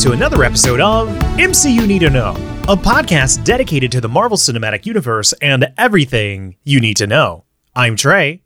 to 0.00 0.12
another 0.12 0.44
episode 0.44 0.80
of 0.80 1.08
MCU 1.36 1.86
Need 1.86 1.98
to 1.98 2.08
Know, 2.08 2.30
a 2.68 2.74
podcast 2.74 3.44
dedicated 3.44 3.92
to 3.92 4.00
the 4.00 4.08
Marvel 4.08 4.38
Cinematic 4.38 4.86
Universe 4.86 5.34
and 5.42 5.74
everything 5.76 6.56
you 6.64 6.80
need 6.80 6.96
to 6.96 7.06
know. 7.06 7.44
I'm 7.76 7.96
Trey, 7.96 8.42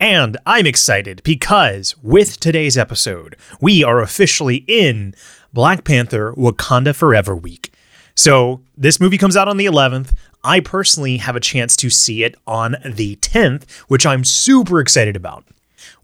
and 0.00 0.36
I'm 0.44 0.66
excited 0.66 1.22
because 1.22 1.96
with 2.02 2.40
today's 2.40 2.76
episode, 2.76 3.36
we 3.60 3.84
are 3.84 4.00
officially 4.00 4.64
in 4.66 5.14
Black 5.52 5.84
Panther 5.84 6.32
Wakanda 6.32 6.96
Forever 6.96 7.36
week. 7.36 7.72
So, 8.16 8.62
this 8.76 8.98
movie 8.98 9.18
comes 9.18 9.36
out 9.36 9.46
on 9.46 9.58
the 9.58 9.66
11th. 9.66 10.12
I 10.42 10.58
personally 10.58 11.18
have 11.18 11.36
a 11.36 11.40
chance 11.40 11.76
to 11.76 11.90
see 11.90 12.24
it 12.24 12.34
on 12.44 12.74
the 12.84 13.14
10th, 13.16 13.70
which 13.86 14.04
I'm 14.04 14.24
super 14.24 14.80
excited 14.80 15.14
about. 15.14 15.44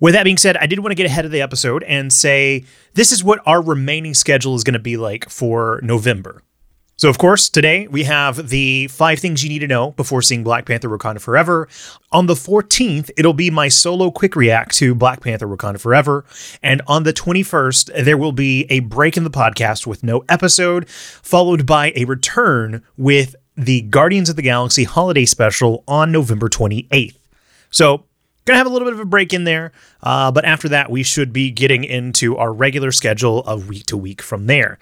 With 0.00 0.14
that 0.14 0.24
being 0.24 0.36
said, 0.38 0.56
I 0.56 0.66
did 0.66 0.80
want 0.80 0.90
to 0.90 0.96
get 0.96 1.06
ahead 1.06 1.24
of 1.24 1.30
the 1.30 1.40
episode 1.40 1.82
and 1.84 2.12
say 2.12 2.64
this 2.94 3.12
is 3.12 3.22
what 3.22 3.40
our 3.46 3.62
remaining 3.62 4.14
schedule 4.14 4.54
is 4.54 4.64
going 4.64 4.74
to 4.74 4.78
be 4.78 4.96
like 4.96 5.28
for 5.28 5.80
November. 5.82 6.42
So, 6.98 7.08
of 7.08 7.16
course, 7.16 7.48
today 7.48 7.86
we 7.86 8.02
have 8.04 8.48
the 8.48 8.88
five 8.88 9.20
things 9.20 9.44
you 9.44 9.48
need 9.48 9.60
to 9.60 9.68
know 9.68 9.92
before 9.92 10.20
seeing 10.20 10.42
Black 10.42 10.66
Panther 10.66 10.88
Wakanda 10.88 11.20
Forever. 11.20 11.68
On 12.10 12.26
the 12.26 12.34
14th, 12.34 13.12
it'll 13.16 13.32
be 13.32 13.50
my 13.50 13.68
solo 13.68 14.10
quick 14.10 14.34
react 14.34 14.74
to 14.78 14.96
Black 14.96 15.20
Panther 15.20 15.46
Wakanda 15.46 15.78
Forever. 15.78 16.24
And 16.60 16.82
on 16.88 17.04
the 17.04 17.12
21st, 17.12 18.04
there 18.04 18.18
will 18.18 18.32
be 18.32 18.66
a 18.68 18.80
break 18.80 19.16
in 19.16 19.22
the 19.22 19.30
podcast 19.30 19.86
with 19.86 20.02
no 20.02 20.24
episode, 20.28 20.90
followed 20.90 21.66
by 21.66 21.92
a 21.94 22.04
return 22.04 22.82
with 22.96 23.36
the 23.56 23.82
Guardians 23.82 24.28
of 24.28 24.34
the 24.34 24.42
Galaxy 24.42 24.82
holiday 24.82 25.24
special 25.24 25.84
on 25.86 26.10
November 26.10 26.48
28th. 26.48 27.14
So, 27.70 28.06
Gonna 28.48 28.56
have 28.56 28.66
a 28.66 28.70
little 28.70 28.86
bit 28.86 28.94
of 28.94 29.00
a 29.00 29.04
break 29.04 29.34
in 29.34 29.44
there, 29.44 29.72
uh, 30.02 30.32
but 30.32 30.46
after 30.46 30.70
that, 30.70 30.90
we 30.90 31.02
should 31.02 31.34
be 31.34 31.50
getting 31.50 31.84
into 31.84 32.34
our 32.38 32.50
regular 32.50 32.92
schedule 32.92 33.40
of 33.40 33.68
week 33.68 33.84
to 33.88 33.96
week 33.98 34.22
from 34.22 34.46
there. 34.46 34.78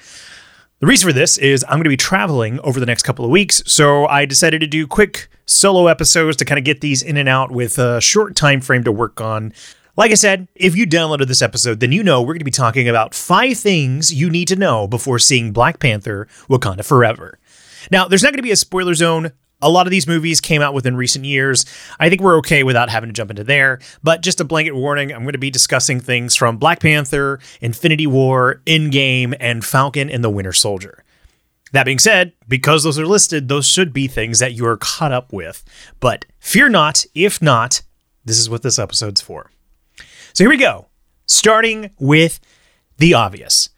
The 0.78 0.86
reason 0.86 1.08
for 1.08 1.12
this 1.12 1.36
is 1.36 1.64
I'm 1.64 1.78
going 1.78 1.82
to 1.82 1.90
be 1.90 1.96
traveling 1.96 2.60
over 2.60 2.78
the 2.78 2.86
next 2.86 3.02
couple 3.02 3.24
of 3.24 3.30
weeks, 3.32 3.64
so 3.66 4.06
I 4.06 4.24
decided 4.24 4.60
to 4.60 4.68
do 4.68 4.86
quick 4.86 5.28
solo 5.46 5.88
episodes 5.88 6.36
to 6.36 6.44
kind 6.44 6.60
of 6.60 6.64
get 6.64 6.80
these 6.80 7.02
in 7.02 7.16
and 7.16 7.28
out 7.28 7.50
with 7.50 7.76
a 7.80 8.00
short 8.00 8.36
time 8.36 8.60
frame 8.60 8.84
to 8.84 8.92
work 8.92 9.20
on. 9.20 9.52
Like 9.96 10.12
I 10.12 10.14
said, 10.14 10.46
if 10.54 10.76
you 10.76 10.86
downloaded 10.86 11.26
this 11.26 11.42
episode, 11.42 11.80
then 11.80 11.90
you 11.90 12.04
know 12.04 12.20
we're 12.20 12.34
going 12.34 12.38
to 12.38 12.44
be 12.44 12.52
talking 12.52 12.88
about 12.88 13.16
five 13.16 13.58
things 13.58 14.14
you 14.14 14.30
need 14.30 14.46
to 14.46 14.54
know 14.54 14.86
before 14.86 15.18
seeing 15.18 15.50
Black 15.50 15.80
Panther 15.80 16.28
Wakanda 16.48 16.84
Forever. 16.84 17.40
Now, 17.90 18.06
there's 18.06 18.22
not 18.22 18.30
going 18.30 18.38
to 18.38 18.42
be 18.44 18.52
a 18.52 18.56
spoiler 18.56 18.94
zone 18.94 19.32
a 19.62 19.70
lot 19.70 19.86
of 19.86 19.90
these 19.90 20.06
movies 20.06 20.40
came 20.40 20.62
out 20.62 20.74
within 20.74 20.96
recent 20.96 21.24
years. 21.24 21.64
I 21.98 22.08
think 22.08 22.20
we're 22.20 22.38
okay 22.38 22.62
without 22.62 22.90
having 22.90 23.08
to 23.08 23.12
jump 23.12 23.30
into 23.30 23.44
there. 23.44 23.80
But 24.02 24.22
just 24.22 24.40
a 24.40 24.44
blanket 24.44 24.74
warning 24.74 25.12
I'm 25.12 25.22
going 25.22 25.32
to 25.32 25.38
be 25.38 25.50
discussing 25.50 26.00
things 26.00 26.34
from 26.34 26.58
Black 26.58 26.80
Panther, 26.80 27.40
Infinity 27.60 28.06
War, 28.06 28.60
Endgame, 28.66 29.34
and 29.40 29.64
Falcon 29.64 30.10
and 30.10 30.22
the 30.22 30.30
Winter 30.30 30.52
Soldier. 30.52 31.04
That 31.72 31.84
being 31.84 31.98
said, 31.98 32.32
because 32.46 32.84
those 32.84 32.98
are 32.98 33.06
listed, 33.06 33.48
those 33.48 33.66
should 33.66 33.92
be 33.92 34.06
things 34.06 34.38
that 34.38 34.54
you 34.54 34.66
are 34.66 34.76
caught 34.76 35.12
up 35.12 35.32
with. 35.32 35.64
But 36.00 36.24
fear 36.38 36.68
not, 36.68 37.04
if 37.14 37.42
not, 37.42 37.82
this 38.24 38.38
is 38.38 38.48
what 38.48 38.62
this 38.62 38.78
episode's 38.78 39.20
for. 39.20 39.50
So 40.32 40.44
here 40.44 40.48
we 40.48 40.58
go. 40.58 40.86
Starting 41.26 41.90
with 41.98 42.40
the 42.98 43.14
obvious. 43.14 43.70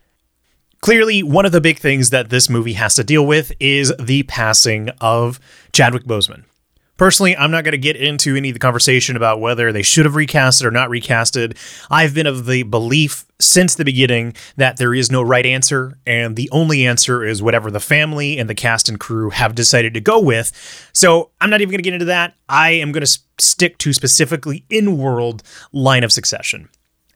Clearly, 0.80 1.22
one 1.24 1.44
of 1.44 1.52
the 1.52 1.60
big 1.60 1.78
things 1.78 2.10
that 2.10 2.30
this 2.30 2.48
movie 2.48 2.74
has 2.74 2.94
to 2.94 3.04
deal 3.04 3.26
with 3.26 3.52
is 3.58 3.92
the 3.98 4.22
passing 4.24 4.90
of 5.00 5.40
Chadwick 5.72 6.04
Boseman. 6.04 6.44
Personally, 6.96 7.36
I'm 7.36 7.52
not 7.52 7.62
going 7.62 7.72
to 7.72 7.78
get 7.78 7.94
into 7.94 8.34
any 8.34 8.50
of 8.50 8.54
the 8.54 8.60
conversation 8.60 9.14
about 9.14 9.40
whether 9.40 9.72
they 9.72 9.82
should 9.82 10.04
have 10.04 10.14
recasted 10.14 10.64
or 10.64 10.72
not 10.72 10.90
recasted. 10.90 11.56
I've 11.90 12.12
been 12.12 12.26
of 12.26 12.46
the 12.46 12.64
belief 12.64 13.24
since 13.40 13.76
the 13.76 13.84
beginning 13.84 14.34
that 14.56 14.78
there 14.78 14.92
is 14.92 15.10
no 15.10 15.22
right 15.22 15.46
answer, 15.46 15.96
and 16.06 16.34
the 16.34 16.50
only 16.50 16.86
answer 16.86 17.24
is 17.24 17.40
whatever 17.40 17.70
the 17.70 17.78
family 17.78 18.36
and 18.36 18.50
the 18.50 18.54
cast 18.54 18.88
and 18.88 18.98
crew 18.98 19.30
have 19.30 19.54
decided 19.54 19.94
to 19.94 20.00
go 20.00 20.20
with. 20.20 20.52
So 20.92 21.30
I'm 21.40 21.50
not 21.50 21.60
even 21.60 21.70
going 21.70 21.78
to 21.78 21.84
get 21.84 21.94
into 21.94 22.06
that. 22.06 22.34
I 22.48 22.70
am 22.70 22.90
going 22.90 23.04
to 23.04 23.20
stick 23.38 23.78
to 23.78 23.92
specifically 23.92 24.64
in 24.68 24.98
world 24.98 25.44
line 25.72 26.02
of 26.02 26.10
succession. 26.10 26.68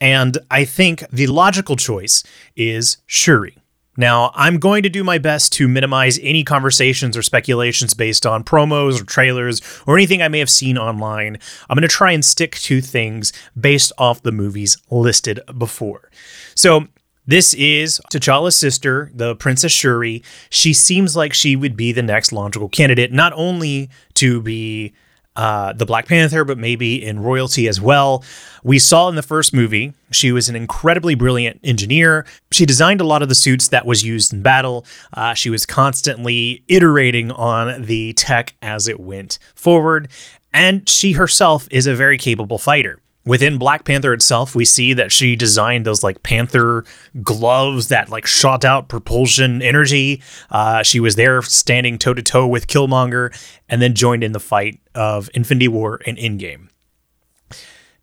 And 0.03 0.37
I 0.51 0.65
think 0.65 1.09
the 1.13 1.29
logical 1.29 1.77
choice 1.77 2.25
is 2.57 2.97
Shuri. 3.07 3.57
Now, 3.97 4.33
I'm 4.35 4.59
going 4.59 4.83
to 4.83 4.89
do 4.89 5.05
my 5.05 5.19
best 5.19 5.53
to 5.55 5.69
minimize 5.69 6.19
any 6.23 6.43
conversations 6.43 7.17
or 7.17 7.23
speculations 7.23 7.95
based 7.95 8.27
on 8.27 8.43
promos 8.43 9.01
or 9.01 9.05
trailers 9.05 9.61
or 9.87 9.97
anything 9.97 10.21
I 10.21 10.27
may 10.27 10.41
have 10.41 10.51
seen 10.51 10.77
online. 10.77 11.39
I'm 11.71 11.77
going 11.77 11.83
to 11.83 11.89
try 11.89 12.11
and 12.11 12.25
stick 12.25 12.57
to 12.57 12.81
things 12.81 13.33
based 13.59 13.93
off 13.97 14.25
the 14.25 14.33
movies 14.33 14.77
listed 14.91 15.39
before. 15.57 16.11
So, 16.57 16.89
this 17.25 17.55
is 17.55 18.01
T'Challa's 18.11 18.57
sister, 18.57 19.09
the 19.15 19.37
Princess 19.37 19.71
Shuri. 19.71 20.25
She 20.51 20.73
seems 20.73 21.15
like 21.15 21.33
she 21.33 21.55
would 21.55 21.77
be 21.77 21.93
the 21.93 22.03
next 22.03 22.33
logical 22.33 22.69
candidate, 22.69 23.13
not 23.13 23.33
only 23.37 23.89
to 24.15 24.43
be 24.43 24.95
uh, 25.37 25.73
the 25.73 25.87
Black 25.87 26.07
Panther, 26.07 26.45
but 26.45 26.59
maybe 26.59 27.03
in 27.03 27.21
royalty 27.21 27.69
as 27.69 27.81
well. 27.81 28.25
We 28.63 28.79
saw 28.79 29.09
in 29.09 29.17
the 29.17 29.23
first 29.23 29.53
movie, 29.53 29.93
she 30.11 30.31
was 30.31 30.49
an 30.49 30.57
incredibly 30.57 31.15
brilliant 31.15 31.61
engineer. 31.65 32.27
She 32.53 32.67
designed 32.67 33.01
a 33.01 33.05
lot 33.05 33.23
of 33.23 33.29
the 33.29 33.35
suits 33.35 33.69
that 33.69 33.87
was 33.87 34.05
used 34.05 34.33
in 34.33 34.43
battle. 34.43 34.87
Uh, 35.13 35.35
she 35.35 35.51
was 35.51 35.67
constantly 35.67 36.63
iterating 36.69 37.31
on 37.33 37.83
the 37.83 38.13
tech 38.13 38.55
as 38.63 38.89
it 38.89 39.01
went 39.01 39.39
forward. 39.55 40.09
And 40.53 40.89
she 40.89 41.13
herself 41.13 41.67
is 41.71 41.87
a 41.87 41.95
very 41.95 42.19
capable 42.19 42.59
fighter. 42.59 43.02
Within 43.25 43.57
Black 43.57 43.85
Panther 43.85 44.13
itself, 44.13 44.55
we 44.55 44.65
see 44.65 44.93
that 44.95 45.13
she 45.13 45.37
designed 45.37 45.85
those 45.85 46.03
like 46.03 46.25
panther 46.25 46.85
gloves 47.23 47.89
that 47.89 48.09
like 48.09 48.27
shot 48.27 48.65
out 48.65 48.89
propulsion 48.89 49.63
energy. 49.63 50.21
Uh, 50.51 50.83
she 50.83 50.99
was 50.99 51.15
there 51.15 51.41
standing 51.43 51.99
toe 51.99 52.15
to 52.15 52.23
toe 52.23 52.49
with 52.49 52.67
Killmonger 52.67 53.33
and 53.69 53.81
then 53.81 53.95
joined 53.95 54.25
in 54.25 54.33
the 54.33 54.41
fight 54.41 54.81
of 54.95 55.31
Infinity 55.35 55.69
War 55.69 56.01
and 56.05 56.19
Endgame. 56.19 56.69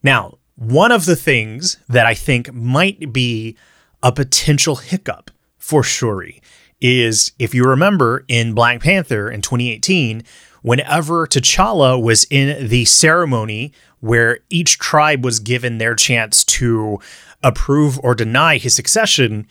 Now, 0.02 0.38
one 0.56 0.92
of 0.92 1.06
the 1.06 1.18
things 1.18 1.78
that 1.90 2.06
I 2.06 2.14
think 2.14 2.54
might 2.54 3.12
be 3.12 3.58
a 4.02 4.12
potential 4.14 4.78
hiccup 4.78 5.32
for 5.58 5.84
Shuri 5.84 6.42
is 6.82 7.34
if 7.38 7.54
you 7.54 7.66
remember 7.66 8.24
in 8.28 8.54
Black 8.54 8.82
Panther 8.82 9.30
in 9.30 9.42
2018, 9.42 10.24
whenever 10.62 11.28
T'Challa 11.28 12.02
was 12.02 12.26
in 12.30 12.68
the 12.68 12.86
ceremony 12.86 13.72
where 14.00 14.40
each 14.50 14.80
tribe 14.80 15.24
was 15.24 15.40
given 15.40 15.78
their 15.78 15.96
chance 15.96 16.44
to 16.44 17.00
approve 17.44 18.00
or 18.04 18.16
deny 18.16 18.58
his 18.58 18.76
succession, 18.76 19.48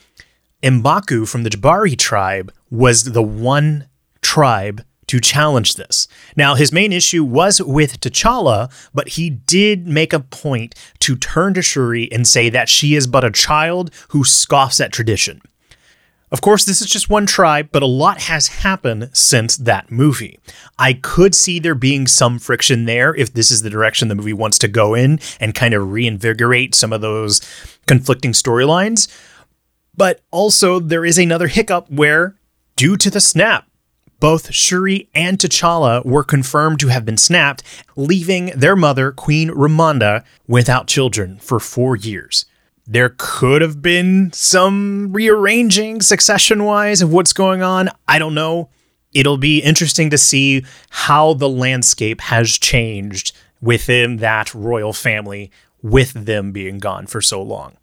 Mbaku 0.63 1.29
from 1.29 1.43
the 1.43 1.51
Jabari 1.51 1.97
tribe 1.97 2.53
was 2.71 3.05
the 3.05 3.23
one 3.23 3.89
tribe 4.23 4.85
to 5.07 5.21
challenge 5.21 5.75
this. 5.75 6.07
Now, 6.37 6.55
his 6.55 6.73
main 6.73 6.93
issue 6.93 7.25
was 7.25 7.61
with 7.61 8.01
T'Challa, 8.01 8.71
but 8.93 9.09
he 9.11 9.31
did 9.31 9.87
make 9.87 10.13
a 10.13 10.21
point 10.21 10.75
to 11.01 11.17
turn 11.17 11.55
to 11.55 11.63
Shuri 11.63 12.13
and 12.13 12.27
say 12.27 12.51
that 12.51 12.69
she 12.69 12.95
is 12.95 13.07
but 13.07 13.25
a 13.25 13.31
child 13.31 13.91
who 14.09 14.23
scoffs 14.23 14.81
at 14.81 14.93
tradition. 14.93 15.41
Of 16.31 16.43
course, 16.43 16.65
this 16.65 16.83
is 16.83 16.91
just 16.91 17.09
one 17.09 17.25
tribe, 17.25 17.71
but 17.73 17.83
a 17.83 17.87
lot 17.87 18.23
has 18.23 18.49
happened 18.49 19.11
since 19.15 19.57
that 19.57 19.91
movie. 19.91 20.39
I 20.79 20.93
could 20.93 21.35
see 21.35 21.59
there 21.59 21.75
being 21.75 22.07
some 22.07 22.39
friction 22.39 22.85
there 22.85 23.15
if 23.15 23.33
this 23.33 23.51
is 23.51 23.63
the 23.63 23.71
direction 23.71 24.09
the 24.09 24.15
movie 24.15 24.35
wants 24.35 24.59
to 24.59 24.69
go 24.69 24.95
in 24.95 25.21
and 25.41 25.55
kind 25.55 25.73
of 25.73 25.91
reinvigorate 25.91 26.75
some 26.75 26.93
of 26.93 27.01
those 27.01 27.41
conflicting 27.87 28.33
storylines. 28.33 29.09
But 29.97 30.21
also, 30.31 30.79
there 30.79 31.05
is 31.05 31.19
another 31.19 31.49
hiccup 31.49 31.91
where, 31.91 32.37
due 32.77 32.97
to 32.99 33.11
the 33.11 33.21
snap, 33.21 33.67
both 34.21 34.53
Shuri 34.53 35.09
and 35.15 35.39
T'Challa 35.39 36.05
were 36.05 36.25
confirmed 36.25 36.81
to 36.81 36.89
have 36.89 37.05
been 37.05 37.17
snapped, 37.17 37.63
leaving 37.97 38.47
their 38.47 38.77
mother, 38.77 39.13
Queen 39.13 39.49
Ramonda, 39.49 40.25
without 40.47 40.89
children 40.89 41.39
for 41.39 41.59
four 41.59 41.97
years 41.97 42.45
there 42.91 43.15
could 43.19 43.61
have 43.61 43.83
been 43.83 44.33
some 44.33 45.13
rearranging 45.13 46.01
succession 46.01 46.65
wise 46.65 47.03
of 47.03 47.13
what's 47.13 47.35
going 47.35 47.63
on. 47.63 47.91
I 48.09 48.19
don't 48.19 48.35
know. 48.35 48.71
It'll 49.13 49.37
be 49.37 49.59
interesting 49.59 50.09
to 50.09 50.19
see 50.19 50.65
how 50.89 51.35
the 51.35 51.51
landscape 51.51 52.23
has 52.23 52.53
changed 52.53 53.37
within 53.61 54.17
that 54.17 54.55
royal 54.55 54.95
family 54.95 55.51
with 55.83 56.13
them 56.15 56.51
being 56.51 56.79
gone 56.79 57.07
for 57.07 57.21
so 57.21 57.43
long. 57.43 57.77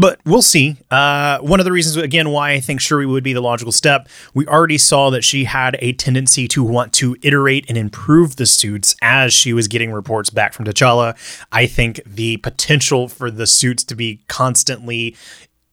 But 0.00 0.18
we'll 0.24 0.40
see. 0.40 0.78
Uh, 0.90 1.40
one 1.40 1.60
of 1.60 1.66
the 1.66 1.72
reasons, 1.72 1.96
again, 1.96 2.30
why 2.30 2.52
I 2.52 2.60
think 2.60 2.80
Shuri 2.80 3.04
would 3.04 3.22
be 3.22 3.34
the 3.34 3.42
logical 3.42 3.70
step, 3.70 4.08
we 4.32 4.46
already 4.46 4.78
saw 4.78 5.10
that 5.10 5.24
she 5.24 5.44
had 5.44 5.76
a 5.80 5.92
tendency 5.92 6.48
to 6.48 6.62
want 6.64 6.94
to 6.94 7.18
iterate 7.20 7.66
and 7.68 7.76
improve 7.76 8.36
the 8.36 8.46
suits 8.46 8.96
as 9.02 9.34
she 9.34 9.52
was 9.52 9.68
getting 9.68 9.92
reports 9.92 10.30
back 10.30 10.54
from 10.54 10.64
T'Challa. 10.64 11.18
I 11.52 11.66
think 11.66 12.00
the 12.06 12.38
potential 12.38 13.08
for 13.08 13.30
the 13.30 13.46
suits 13.46 13.84
to 13.84 13.94
be 13.94 14.22
constantly 14.26 15.16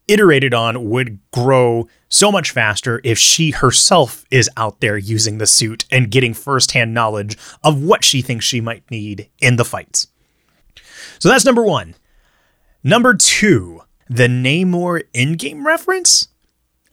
iterated 0.09 0.53
on 0.53 0.89
would 0.89 1.19
grow 1.31 1.88
so 2.09 2.30
much 2.30 2.51
faster 2.51 3.00
if 3.06 3.18
she 3.18 3.51
herself 3.51 4.25
is 4.30 4.50
out 4.57 4.81
there 4.81 4.97
using 4.97 5.38
the 5.38 5.47
suit 5.47 5.85
and 5.89 6.12
getting 6.12 6.33
firsthand 6.33 6.94
knowledge 6.94 7.38
of 7.63 7.81
what 7.81 8.03
she 8.03 8.21
thinks 8.21 8.44
she 8.44 8.59
might 8.59 8.91
need 8.91 9.30
in 9.39 9.56
the 9.56 9.63
fights. 9.63 10.07
So 11.18 11.30
that's 11.30 11.45
number 11.45 11.63
one. 11.63 11.95
Number 12.83 13.13
two, 13.13 13.83
the 14.09 14.27
Namor 14.27 15.04
Endgame 15.13 15.63
reference? 15.63 16.27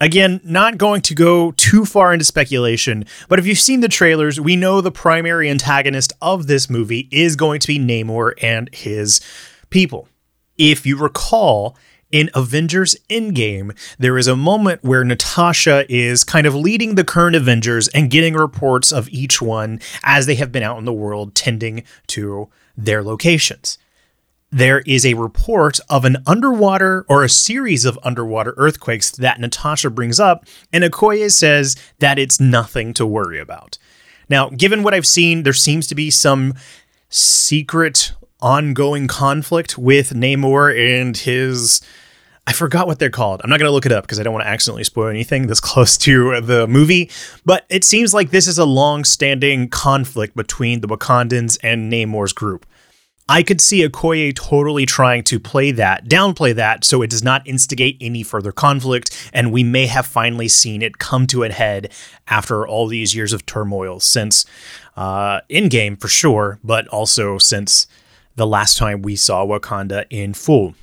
Again, 0.01 0.41
not 0.45 0.77
going 0.77 1.03
to 1.03 1.15
go 1.15 1.53
too 1.53 1.85
far 1.85 2.13
into 2.13 2.25
speculation, 2.25 3.05
but 3.29 3.39
if 3.39 3.47
you've 3.47 3.59
seen 3.59 3.81
the 3.81 3.89
trailers, 3.89 4.41
we 4.41 4.57
know 4.57 4.81
the 4.81 4.91
primary 4.91 5.49
antagonist 5.49 6.13
of 6.21 6.47
this 6.47 6.69
movie 6.69 7.09
is 7.11 7.37
going 7.37 7.61
to 7.61 7.69
be 7.69 7.79
Namor 7.79 8.33
and 8.43 8.69
his 8.75 9.21
people. 9.71 10.09
If 10.59 10.85
you 10.85 10.97
recall, 10.97 11.77
in 12.11 12.31
Avengers 12.35 12.97
Endgame, 13.09 13.77
there 13.99 14.19
is 14.19 14.29
a 14.29 14.37
moment 14.37 14.85
where 14.85 15.05
Natasha 15.05 15.85
is 15.89 16.23
kind 16.23 16.47
of 16.47 16.55
leading 16.55 16.97
the 16.97 17.05
current 17.05 17.35
Avengers 17.35 17.89
and 17.89 18.11
getting 18.11 18.35
reports 18.35 18.93
of 18.93 19.09
each 19.09 19.41
one 19.41 19.81
as 20.03 20.27
they 20.27 20.35
have 20.35 20.53
been 20.53 20.63
out 20.63 20.79
in 20.79 20.85
the 20.85 20.93
world 20.93 21.35
tending 21.35 21.83
to 22.09 22.49
their 22.77 23.03
locations 23.03 23.79
there 24.55 24.85
is 24.87 25.05
a 25.05 25.15
report 25.15 25.81
of 25.91 26.05
an 26.05 26.19
underwater 26.29 27.05
or 27.09 27.25
a 27.25 27.29
series 27.29 27.85
of 27.85 27.99
underwater 28.05 28.55
earthquakes 28.57 29.11
that 29.11 29.41
Natasha 29.41 29.91
brings 29.91 30.21
up, 30.21 30.47
and 30.73 30.85
Okoye 30.85 31.29
says 31.33 31.75
that 31.99 32.21
it's 32.21 32.39
nothing 32.39 32.95
to 32.95 33.05
worry 33.05 33.41
about. 33.41 33.79
Now, 34.29 34.51
given 34.51 34.85
what 34.85 34.95
I've 34.95 35.09
seen, 35.09 35.43
there 35.43 35.53
seems 35.53 35.89
to 35.89 35.97
be 35.97 36.09
some 36.09 36.55
secret 37.09 38.13
ongoing 38.41 39.09
conflict 39.09 39.77
with 39.77 40.11
Namor 40.11 40.73
and 41.01 41.17
his. 41.17 41.81
I 42.47 42.53
forgot 42.53 42.87
what 42.87 43.01
they're 43.01 43.11
called. 43.11 43.41
I'm 43.43 43.51
not 43.51 43.59
going 43.59 43.69
to 43.69 43.73
look 43.73 43.87
it 43.87 43.93
up 43.93 44.05
because 44.05 44.21
I 44.21 44.23
don't 44.23 44.35
want 44.35 44.45
to 44.45 44.51
accidentally 44.51 44.85
spoil 44.85 45.09
anything 45.09 45.49
this 45.49 45.61
close 45.73 45.97
to 45.99 46.41
the 46.41 46.69
movie. 46.69 47.11
But 47.45 47.67
it 47.71 47.83
seems 47.83 48.15
like 48.15 48.31
this 48.31 48.47
is 48.47 48.59
a 48.59 48.65
long 48.65 49.03
standing 49.03 49.69
conflict 49.69 50.37
between 50.37 50.81
the 50.81 50.87
Wakandans 50.87 51.59
and 51.65 51.93
Namor's 51.93 52.33
group. 52.33 52.67
I 53.29 53.43
could 53.43 53.63
see 53.63 53.87
Okoye 53.87 54.35
totally 54.35 54.85
trying 54.85 55.23
to 55.25 55.41
play 55.41 55.71
that, 55.71 56.07
downplay 56.07 56.55
that, 56.57 56.85
so 56.85 57.01
it 57.01 57.09
does 57.09 57.23
not 57.23 57.47
instigate 57.47 57.97
any 57.99 58.23
further 58.23 58.53
conflict, 58.53 59.31
and 59.33 59.51
we 59.51 59.65
may 59.65 59.87
have 59.87 60.05
finally 60.05 60.49
seen 60.49 60.83
it 60.83 60.99
come 60.99 61.27
to 61.29 61.43
a 61.43 61.49
head 61.51 61.91
after 62.29 62.67
all 62.67 62.87
these 62.87 63.15
years 63.15 63.33
of 63.33 63.47
turmoil 63.47 63.99
since 63.99 64.45
uh, 64.97 65.41
game 65.71 65.97
for 65.97 66.09
sure, 66.09 66.59
but 66.63 66.87
also 66.89 67.39
since 67.39 67.87
the 68.37 68.47
last 68.47 68.77
time 68.77 69.01
we 69.01 69.17
saw 69.17 69.47
Wakanda 69.47 70.05
in 70.11 70.35
full. 70.35 70.75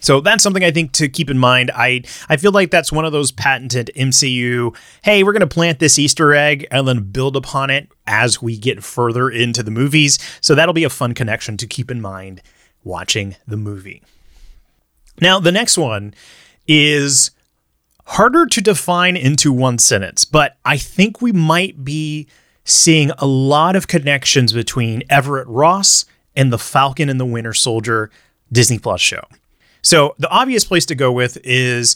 So 0.00 0.20
that's 0.20 0.42
something 0.42 0.64
I 0.64 0.70
think 0.70 0.92
to 0.92 1.08
keep 1.08 1.30
in 1.30 1.38
mind. 1.38 1.70
I 1.74 2.02
I 2.28 2.36
feel 2.36 2.52
like 2.52 2.70
that's 2.70 2.92
one 2.92 3.04
of 3.04 3.12
those 3.12 3.32
patented 3.32 3.90
MCU, 3.96 4.76
hey, 5.02 5.22
we're 5.22 5.32
going 5.32 5.40
to 5.40 5.46
plant 5.46 5.78
this 5.78 5.98
Easter 5.98 6.34
egg 6.34 6.66
and 6.70 6.86
then 6.86 7.10
build 7.10 7.36
upon 7.36 7.70
it 7.70 7.88
as 8.06 8.40
we 8.42 8.56
get 8.56 8.84
further 8.84 9.30
into 9.30 9.62
the 9.62 9.70
movies. 9.70 10.18
So 10.40 10.54
that'll 10.54 10.74
be 10.74 10.84
a 10.84 10.90
fun 10.90 11.14
connection 11.14 11.56
to 11.56 11.66
keep 11.66 11.90
in 11.90 12.00
mind 12.00 12.42
watching 12.84 13.36
the 13.46 13.56
movie. 13.56 14.02
Now, 15.20 15.40
the 15.40 15.52
next 15.52 15.78
one 15.78 16.14
is 16.68 17.30
harder 18.04 18.46
to 18.46 18.60
define 18.60 19.16
into 19.16 19.52
one 19.52 19.78
sentence, 19.78 20.24
but 20.24 20.56
I 20.64 20.76
think 20.76 21.20
we 21.20 21.32
might 21.32 21.84
be 21.84 22.28
seeing 22.64 23.10
a 23.18 23.26
lot 23.26 23.76
of 23.76 23.88
connections 23.88 24.52
between 24.52 25.02
Everett 25.08 25.48
Ross 25.48 26.04
and 26.34 26.52
the 26.52 26.58
Falcon 26.58 27.08
and 27.08 27.18
the 27.18 27.24
Winter 27.24 27.54
Soldier 27.54 28.10
Disney 28.52 28.78
Plus 28.78 29.00
show. 29.00 29.22
So 29.86 30.16
the 30.18 30.28
obvious 30.30 30.64
place 30.64 30.84
to 30.86 30.96
go 30.96 31.12
with 31.12 31.38
is 31.44 31.94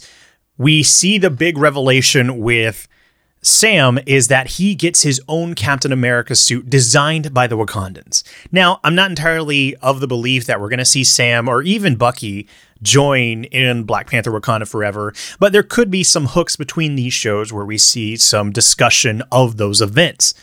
we 0.57 0.81
see 0.81 1.17
the 1.17 1.29
big 1.29 1.57
revelation 1.57 2.39
with 2.39 2.87
Sam 3.41 3.99
is 4.05 4.29
that 4.29 4.51
he 4.51 4.75
gets 4.75 5.01
his 5.01 5.19
own 5.27 5.55
Captain 5.55 5.91
America 5.91 6.33
suit 6.37 6.69
designed 6.69 7.33
by 7.33 7.47
the 7.47 7.57
Wakandans. 7.57 8.23
Now, 8.49 8.79
I'm 8.85 8.95
not 8.95 9.09
entirely 9.09 9.75
of 9.81 9.99
the 9.99 10.07
belief 10.07 10.45
that 10.45 10.61
we're 10.61 10.69
going 10.69 10.79
to 10.79 10.85
see 10.85 11.03
Sam 11.03 11.49
or 11.49 11.63
even 11.63 11.97
Bucky 11.97 12.47
join 12.81 13.43
in 13.43 13.83
Black 13.83 14.09
Panther 14.09 14.31
Wakanda 14.31 14.69
Forever, 14.69 15.13
but 15.37 15.51
there 15.51 15.61
could 15.61 15.91
be 15.91 16.01
some 16.01 16.27
hooks 16.27 16.55
between 16.55 16.95
these 16.95 17.13
shows 17.13 17.51
where 17.51 17.65
we 17.65 17.77
see 17.77 18.15
some 18.15 18.53
discussion 18.53 19.21
of 19.33 19.57
those 19.57 19.81
events. 19.81 20.33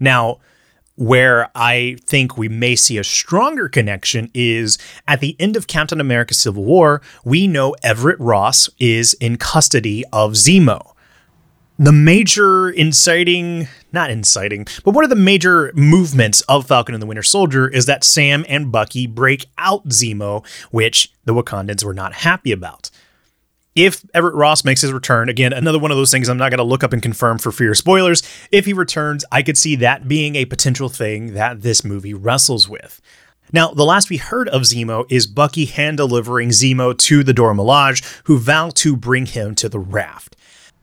Now, 0.00 0.40
where 0.96 1.50
I 1.54 1.96
think 2.04 2.36
we 2.36 2.48
may 2.48 2.74
see 2.74 2.98
a 2.98 3.04
stronger 3.04 3.68
connection 3.68 4.30
is 4.34 4.78
at 5.06 5.20
the 5.20 5.36
end 5.38 5.56
of 5.56 5.66
Captain 5.66 6.00
America 6.00 6.34
Civil 6.34 6.64
War, 6.64 7.02
we 7.24 7.46
know 7.46 7.74
Everett 7.82 8.18
Ross 8.18 8.68
is 8.78 9.14
in 9.14 9.36
custody 9.36 10.04
of 10.12 10.32
Zemo. 10.32 10.92
The 11.78 11.92
major 11.92 12.70
inciting, 12.70 13.68
not 13.92 14.10
inciting, 14.10 14.66
but 14.82 14.94
one 14.94 15.04
of 15.04 15.10
the 15.10 15.16
major 15.16 15.70
movements 15.74 16.40
of 16.42 16.66
Falcon 16.66 16.94
and 16.94 17.02
the 17.02 17.06
Winter 17.06 17.22
Soldier 17.22 17.68
is 17.68 17.84
that 17.84 18.02
Sam 18.02 18.46
and 18.48 18.72
Bucky 18.72 19.06
break 19.06 19.44
out 19.58 19.86
Zemo, 19.88 20.46
which 20.70 21.12
the 21.26 21.34
Wakandans 21.34 21.84
were 21.84 21.92
not 21.92 22.14
happy 22.14 22.50
about 22.50 22.90
if 23.76 24.04
Everett 24.14 24.34
Ross 24.34 24.64
makes 24.64 24.80
his 24.80 24.92
return, 24.92 25.28
again, 25.28 25.52
another 25.52 25.78
one 25.78 25.90
of 25.90 25.98
those 25.98 26.10
things 26.10 26.28
I'm 26.28 26.38
not 26.38 26.50
going 26.50 26.58
to 26.58 26.64
look 26.64 26.82
up 26.82 26.94
and 26.94 27.02
confirm 27.02 27.38
for 27.38 27.52
fear 27.52 27.72
of 27.72 27.76
spoilers. 27.76 28.22
If 28.50 28.64
he 28.64 28.72
returns, 28.72 29.24
I 29.30 29.42
could 29.42 29.58
see 29.58 29.76
that 29.76 30.08
being 30.08 30.34
a 30.34 30.46
potential 30.46 30.88
thing 30.88 31.34
that 31.34 31.60
this 31.60 31.84
movie 31.84 32.14
wrestles 32.14 32.68
with. 32.68 33.00
Now, 33.52 33.68
the 33.72 33.84
last 33.84 34.10
we 34.10 34.16
heard 34.16 34.48
of 34.48 34.62
Zemo 34.62 35.04
is 35.08 35.26
Bucky 35.26 35.66
hand 35.66 35.98
delivering 35.98 36.48
Zemo 36.48 36.96
to 36.98 37.22
the 37.22 37.32
Dora 37.32 37.54
Milaje, 37.54 38.02
who 38.24 38.38
vow 38.38 38.70
to 38.70 38.96
bring 38.96 39.26
him 39.26 39.54
to 39.56 39.68
the 39.68 39.78
raft 39.78 40.35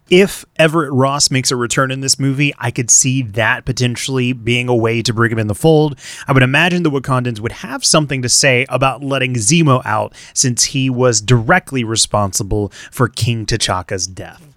if 0.10 0.46
Everett 0.58 0.92
Ross 0.92 1.32
makes 1.32 1.52
a 1.52 1.56
return 1.56 1.92
in 1.92 2.02
this 2.02 2.20
movie, 2.20 2.54
I 2.58 2.72
could 2.72 2.92
see 2.92 3.22
that 3.22 3.66
potentially 3.66 4.34
being 4.34 4.68
a 4.68 4.76
way 4.76 5.02
to 5.02 5.14
bring 5.14 5.32
him 5.32 5.40
in 5.40 5.48
the 5.48 5.56
fold. 5.56 5.98
I 6.28 6.34
would 6.34 6.44
imagine 6.44 6.84
the 6.84 6.92
Wakandans 6.92 7.40
would 7.40 7.52
have 7.52 7.86
something 7.86 8.22
to 8.22 8.30
say 8.30 8.66
about 8.70 9.04
letting 9.04 9.36
Zemo 9.36 9.82
out 9.86 10.14
since 10.34 10.66
he 10.66 10.90
was 10.90 11.22
directly 11.22 11.84
responsible 11.84 12.70
for 12.92 13.08
King 13.08 13.46
T'Chaka's 13.46 14.08
death. 14.08 14.54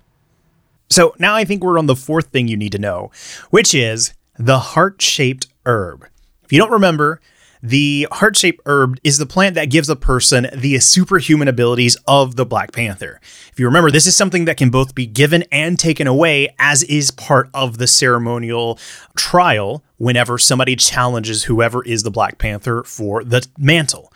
So 0.90 1.14
now 1.18 1.34
I 1.34 1.44
think 1.44 1.62
we're 1.62 1.78
on 1.78 1.86
the 1.86 1.96
fourth 1.96 2.28
thing 2.28 2.48
you 2.48 2.56
need 2.56 2.72
to 2.72 2.78
know, 2.78 3.10
which 3.50 3.74
is 3.74 4.14
the 4.38 4.58
heart 4.58 5.00
shaped 5.00 5.46
herb. 5.64 6.06
If 6.44 6.52
you 6.52 6.58
don't 6.58 6.70
remember, 6.70 7.20
the 7.66 8.06
heart 8.12 8.36
shaped 8.36 8.60
herb 8.64 8.96
is 9.02 9.18
the 9.18 9.26
plant 9.26 9.56
that 9.56 9.70
gives 9.70 9.88
a 9.88 9.96
person 9.96 10.46
the 10.54 10.78
superhuman 10.78 11.48
abilities 11.48 11.96
of 12.06 12.36
the 12.36 12.46
Black 12.46 12.70
Panther. 12.70 13.20
If 13.50 13.58
you 13.58 13.66
remember, 13.66 13.90
this 13.90 14.06
is 14.06 14.14
something 14.14 14.44
that 14.44 14.56
can 14.56 14.70
both 14.70 14.94
be 14.94 15.04
given 15.04 15.42
and 15.50 15.76
taken 15.76 16.06
away, 16.06 16.54
as 16.60 16.84
is 16.84 17.10
part 17.10 17.50
of 17.52 17.78
the 17.78 17.88
ceremonial 17.88 18.78
trial 19.16 19.82
whenever 19.96 20.38
somebody 20.38 20.76
challenges 20.76 21.44
whoever 21.44 21.84
is 21.84 22.04
the 22.04 22.10
Black 22.10 22.38
Panther 22.38 22.84
for 22.84 23.24
the 23.24 23.44
mantle. 23.58 24.12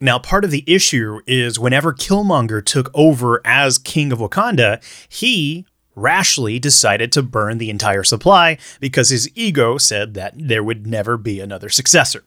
Now, 0.00 0.20
part 0.20 0.44
of 0.44 0.52
the 0.52 0.64
issue 0.66 1.20
is 1.26 1.58
whenever 1.58 1.92
Killmonger 1.92 2.64
took 2.64 2.92
over 2.94 3.40
as 3.44 3.76
King 3.78 4.12
of 4.12 4.20
Wakanda, 4.20 4.80
he 5.08 5.66
rashly 5.96 6.60
decided 6.60 7.10
to 7.12 7.22
burn 7.22 7.58
the 7.58 7.70
entire 7.70 8.04
supply 8.04 8.56
because 8.78 9.10
his 9.10 9.28
ego 9.34 9.78
said 9.78 10.14
that 10.14 10.34
there 10.36 10.62
would 10.62 10.86
never 10.86 11.16
be 11.16 11.40
another 11.40 11.68
successor. 11.68 12.22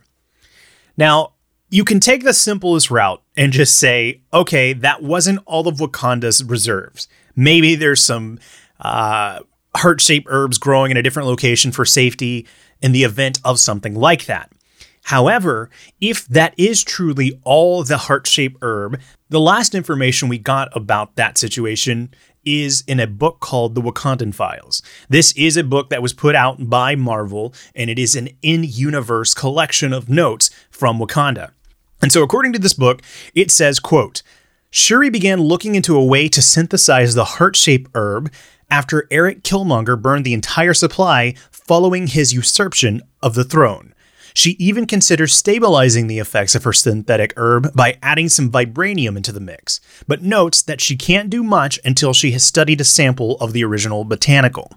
Now, 0.98 1.34
you 1.70 1.84
can 1.84 2.00
take 2.00 2.24
the 2.24 2.34
simplest 2.34 2.92
route 2.92 3.22
and 3.36 3.52
just 3.52 3.78
say, 3.78 4.22
okay, 4.34 4.74
that 4.74 5.04
wasn't 5.04 5.40
all 5.46 5.68
of 5.68 5.78
Wakanda's 5.78 6.44
reserves. 6.44 7.08
Maybe 7.36 7.76
there's 7.76 8.04
some 8.04 8.40
uh, 8.80 9.40
heart 9.76 10.00
shaped 10.02 10.28
herbs 10.30 10.58
growing 10.58 10.92
in 10.92 10.98
a 10.98 11.04
different 11.04 11.28
location 11.28 11.72
for 11.72 11.86
safety 11.86 12.48
in 12.82 12.92
the 12.92 13.04
event 13.04 13.40
of 13.44 13.60
something 13.60 13.96
like 13.96 14.26
that. 14.26 14.52
However, 15.04 15.70
if 16.02 16.26
that 16.28 16.54
is 16.58 16.84
truly 16.84 17.40
all 17.44 17.84
the 17.84 17.98
heart 17.98 18.26
shaped 18.26 18.58
herb, 18.62 19.00
the 19.30 19.40
last 19.40 19.76
information 19.76 20.30
we 20.30 20.40
got 20.40 20.76
about 20.76 21.16
that 21.16 21.38
situation 21.38 22.14
is 22.46 22.84
in 22.88 23.00
a 23.00 23.08
book 23.08 23.40
called 23.40 23.76
The 23.76 23.82
Wakandan 23.82 24.34
Files. 24.34 24.82
This 25.10 25.32
is 25.34 25.58
a 25.58 25.64
book 25.64 25.90
that 25.90 26.02
was 26.02 26.14
put 26.14 26.36
out 26.36 26.70
by 26.70 26.96
Marvel, 26.96 27.54
and 27.74 27.90
it 27.90 28.00
is 28.00 28.16
an 28.16 28.30
in 28.42 28.64
universe 28.64 29.34
collection 29.34 29.92
of 29.92 30.10
notes 30.10 30.50
from 30.70 31.00
Wakanda. 31.00 31.52
And 32.02 32.12
so, 32.12 32.24
according 32.24 32.54
to 32.54 32.60
this 32.60 32.74
book, 32.74 33.02
it 33.34 33.52
says, 33.52 33.80
quote, 33.80 34.22
Shuri 34.70 35.10
began 35.10 35.42
looking 35.42 35.76
into 35.76 35.96
a 35.96 36.06
way 36.06 36.28
to 36.28 36.42
synthesize 36.42 37.16
the 37.16 37.26
heart 37.26 37.56
shaped 37.56 37.90
herb 37.96 38.32
after 38.70 39.08
Eric 39.10 39.44
Killmonger 39.44 40.00
burned 40.02 40.26
the 40.26 40.34
entire 40.34 40.74
supply 40.74 41.34
following 41.50 42.08
his 42.08 42.34
usurpation 42.34 43.02
of 43.24 43.36
the 43.36 43.44
throne. 43.44 43.94
She 44.36 44.52
even 44.52 44.86
considers 44.86 45.34
stabilizing 45.34 46.08
the 46.08 46.20
effects 46.20 46.56
of 46.56 46.66
her 46.66 46.74
synthetic 46.74 47.34
herb 47.38 47.74
by 47.74 47.98
adding 48.04 48.28
some 48.28 48.52
vibranium 48.52 49.16
into 49.16 49.32
the 49.32 49.40
mix, 49.40 49.80
but 50.08 50.22
notes 50.22 50.62
that 50.62 50.82
she 50.82 50.98
can't 50.98 51.30
do 51.30 51.42
much 51.42 51.80
until 51.86 52.14
she 52.14 52.32
has 52.32 52.44
studied 52.44 52.82
a 52.82 52.84
sample 52.84 53.38
of 53.38 53.54
the 53.54 53.64
original 53.64 54.04
botanical. 54.04 54.74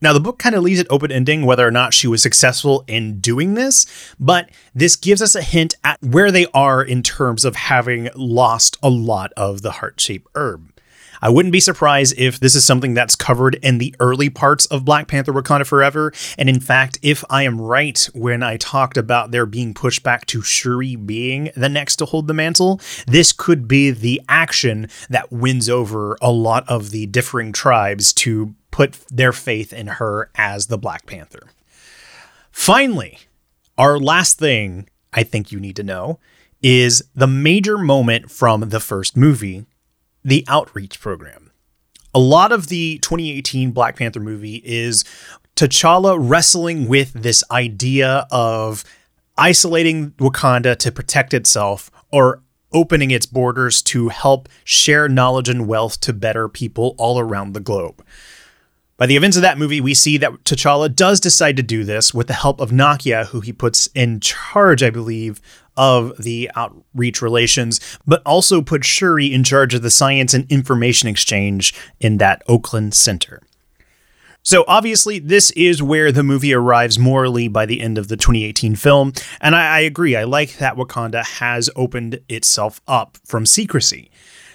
Now, 0.00 0.12
the 0.12 0.20
book 0.20 0.38
kind 0.38 0.54
of 0.54 0.62
leaves 0.62 0.78
it 0.78 0.86
open 0.90 1.10
ending 1.10 1.44
whether 1.44 1.66
or 1.66 1.72
not 1.72 1.92
she 1.92 2.06
was 2.06 2.22
successful 2.22 2.84
in 2.86 3.18
doing 3.20 3.54
this, 3.54 3.86
but 4.20 4.48
this 4.74 4.94
gives 4.94 5.22
us 5.22 5.34
a 5.34 5.42
hint 5.42 5.74
at 5.82 6.00
where 6.00 6.30
they 6.30 6.46
are 6.54 6.82
in 6.82 7.02
terms 7.02 7.44
of 7.44 7.56
having 7.56 8.10
lost 8.14 8.76
a 8.80 8.90
lot 8.90 9.32
of 9.36 9.62
the 9.62 9.72
heart 9.72 9.98
shaped 10.00 10.28
herb. 10.36 10.73
I 11.20 11.28
wouldn't 11.28 11.52
be 11.52 11.60
surprised 11.60 12.14
if 12.16 12.40
this 12.40 12.54
is 12.54 12.64
something 12.64 12.94
that's 12.94 13.16
covered 13.16 13.56
in 13.56 13.78
the 13.78 13.94
early 14.00 14.30
parts 14.30 14.66
of 14.66 14.84
Black 14.84 15.08
Panther 15.08 15.32
Wakanda 15.32 15.66
Forever. 15.66 16.12
And 16.38 16.48
in 16.48 16.60
fact, 16.60 16.98
if 17.02 17.24
I 17.30 17.42
am 17.44 17.60
right 17.60 18.08
when 18.14 18.42
I 18.42 18.56
talked 18.56 18.96
about 18.96 19.30
there 19.30 19.46
being 19.46 19.74
pushback 19.74 20.24
to 20.26 20.42
Shuri 20.42 20.96
being 20.96 21.50
the 21.56 21.68
next 21.68 21.96
to 21.96 22.04
hold 22.04 22.26
the 22.26 22.34
mantle, 22.34 22.80
this 23.06 23.32
could 23.32 23.66
be 23.68 23.90
the 23.90 24.20
action 24.28 24.88
that 25.08 25.32
wins 25.32 25.68
over 25.68 26.16
a 26.20 26.30
lot 26.30 26.68
of 26.68 26.90
the 26.90 27.06
differing 27.06 27.52
tribes 27.52 28.12
to 28.14 28.54
put 28.70 28.98
their 29.10 29.32
faith 29.32 29.72
in 29.72 29.86
her 29.86 30.30
as 30.34 30.66
the 30.66 30.78
Black 30.78 31.06
Panther. 31.06 31.48
Finally, 32.50 33.18
our 33.78 33.98
last 33.98 34.38
thing 34.38 34.88
I 35.12 35.22
think 35.22 35.52
you 35.52 35.60
need 35.60 35.76
to 35.76 35.82
know 35.82 36.18
is 36.62 37.04
the 37.14 37.26
major 37.26 37.76
moment 37.76 38.30
from 38.30 38.68
the 38.70 38.80
first 38.80 39.16
movie, 39.16 39.66
the 40.24 40.44
outreach 40.48 41.00
program. 41.00 41.50
A 42.14 42.18
lot 42.18 42.52
of 42.52 42.68
the 42.68 42.98
2018 42.98 43.72
Black 43.72 43.96
Panther 43.96 44.20
movie 44.20 44.62
is 44.64 45.04
T'Challa 45.56 46.16
wrestling 46.18 46.88
with 46.88 47.12
this 47.12 47.44
idea 47.50 48.26
of 48.30 48.84
isolating 49.36 50.12
Wakanda 50.12 50.76
to 50.78 50.92
protect 50.92 51.34
itself 51.34 51.90
or 52.12 52.42
opening 52.72 53.10
its 53.10 53.26
borders 53.26 53.82
to 53.82 54.08
help 54.08 54.48
share 54.64 55.08
knowledge 55.08 55.48
and 55.48 55.66
wealth 55.66 56.00
to 56.00 56.12
better 56.12 56.48
people 56.48 56.94
all 56.98 57.18
around 57.18 57.52
the 57.52 57.60
globe. 57.60 58.04
By 59.04 59.08
the 59.08 59.16
events 59.16 59.36
of 59.36 59.42
that 59.42 59.58
movie, 59.58 59.82
we 59.82 59.92
see 59.92 60.16
that 60.16 60.32
T'Challa 60.44 60.88
does 60.88 61.20
decide 61.20 61.58
to 61.58 61.62
do 61.62 61.84
this 61.84 62.14
with 62.14 62.26
the 62.26 62.32
help 62.32 62.58
of 62.58 62.70
Nakia, 62.70 63.26
who 63.26 63.42
he 63.42 63.52
puts 63.52 63.86
in 63.88 64.18
charge, 64.18 64.82
I 64.82 64.88
believe, 64.88 65.42
of 65.76 66.16
the 66.16 66.50
outreach 66.56 67.20
relations, 67.20 67.80
but 68.06 68.22
also 68.24 68.62
put 68.62 68.82
Shuri 68.82 69.30
in 69.30 69.44
charge 69.44 69.74
of 69.74 69.82
the 69.82 69.90
science 69.90 70.32
and 70.32 70.50
information 70.50 71.10
exchange 71.10 71.74
in 72.00 72.16
that 72.16 72.42
Oakland 72.48 72.94
center. 72.94 73.42
So 74.42 74.64
obviously, 74.66 75.18
this 75.18 75.50
is 75.50 75.82
where 75.82 76.10
the 76.10 76.22
movie 76.22 76.54
arrives 76.54 76.98
morally 76.98 77.46
by 77.46 77.66
the 77.66 77.82
end 77.82 77.98
of 77.98 78.08
the 78.08 78.16
2018 78.16 78.74
film, 78.74 79.12
and 79.38 79.54
I, 79.54 79.76
I 79.76 79.80
agree. 79.80 80.16
I 80.16 80.24
like 80.24 80.56
that 80.56 80.76
Wakanda 80.76 81.26
has 81.26 81.68
opened 81.76 82.20
itself 82.30 82.80
up 82.88 83.18
from 83.26 83.44
secrecy. 83.44 84.10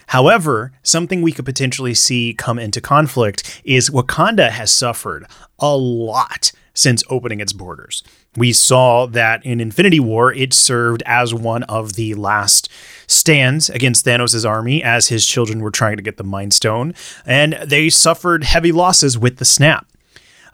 However, 0.10 0.72
something 0.82 1.22
we 1.22 1.32
could 1.32 1.46
potentially 1.46 1.94
see 1.94 2.34
come 2.34 2.58
into 2.58 2.82
conflict 2.82 3.62
is 3.63 3.92
Wakanda 3.92 4.50
has 4.50 4.72
suffered 4.72 5.28
a 5.60 5.78
lot 5.78 6.51
since 6.74 7.04
opening 7.12 7.39
its 7.39 7.54
borders. 7.54 8.04
We 8.36 8.51
saw 8.51 9.06
that 9.06 9.46
in 9.46 9.62
Infinity 9.62 10.00
War, 10.00 10.34
it 10.34 10.51
served 10.51 11.04
as 11.06 11.34
one 11.36 11.62
of 11.63 11.94
the 11.94 12.16
last 12.16 12.70
stands 13.06 13.70
against 13.70 14.04
Thanos' 14.04 14.50
army 14.50 14.82
as 14.82 15.10
his 15.10 15.28
children 15.28 15.62
were 15.62 15.70
trying 15.70 15.98
to 15.98 16.04
get 16.04 16.18
the 16.18 16.24
Mind 16.24 16.56
Stone, 16.56 16.96
and 17.24 17.54
they 17.63 17.89
suffered 17.89 18.44
heavy 18.44 18.72
losses 18.72 19.16
with 19.16 19.38
the 19.38 19.46
snap. 19.46 19.86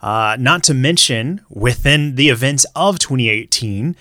Uh, 0.02 0.36
not 0.38 0.64
to 0.64 0.74
mention, 0.74 1.40
within 1.48 2.16
the 2.16 2.28
events 2.28 2.66
of 2.76 2.98
2018, 2.98 3.96